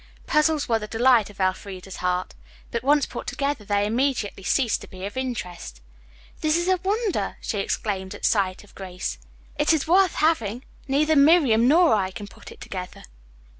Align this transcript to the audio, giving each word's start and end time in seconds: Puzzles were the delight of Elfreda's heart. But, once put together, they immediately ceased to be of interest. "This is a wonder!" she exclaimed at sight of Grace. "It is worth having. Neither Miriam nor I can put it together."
Puzzles 0.25 0.67
were 0.67 0.79
the 0.79 0.87
delight 0.87 1.29
of 1.29 1.39
Elfreda's 1.39 1.97
heart. 1.97 2.33
But, 2.71 2.81
once 2.83 3.05
put 3.05 3.27
together, 3.27 3.63
they 3.63 3.85
immediately 3.85 4.41
ceased 4.41 4.81
to 4.81 4.87
be 4.87 5.05
of 5.05 5.15
interest. 5.15 5.79
"This 6.39 6.57
is 6.57 6.67
a 6.67 6.77
wonder!" 6.83 7.37
she 7.39 7.59
exclaimed 7.59 8.15
at 8.15 8.25
sight 8.25 8.63
of 8.63 8.73
Grace. 8.73 9.19
"It 9.59 9.73
is 9.73 9.87
worth 9.87 10.15
having. 10.15 10.65
Neither 10.87 11.15
Miriam 11.15 11.67
nor 11.67 11.93
I 11.93 12.09
can 12.09 12.27
put 12.27 12.51
it 12.51 12.59
together." 12.61 13.03